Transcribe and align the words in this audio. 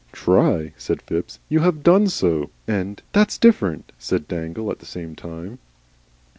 "TRY!" 0.13 0.73
said 0.77 1.03
Phipps. 1.03 1.37
"You 1.47 1.59
HAVE 1.59 1.83
done 1.83 2.07
so." 2.07 2.49
And, 2.67 3.03
"That's 3.13 3.37
different," 3.37 3.91
said 3.99 4.27
Dangle, 4.27 4.71
at 4.71 4.79
the 4.79 4.85
same 4.87 5.15
time. 5.15 5.59